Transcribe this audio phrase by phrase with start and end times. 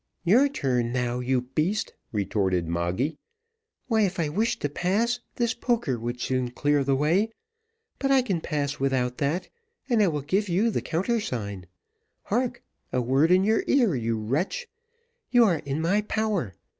[0.23, 3.19] "Your turn now, you beast!" retorted Moggy.
[3.85, 7.31] "Why, if I wished to pass, this poker would soon clear the way;
[7.99, 9.49] but I can pass without that,
[9.87, 11.67] and I will give you the countersign.
[12.23, 12.63] Hark!
[12.91, 14.67] a word in your ear, you wretch.
[15.29, 16.55] You are in my power.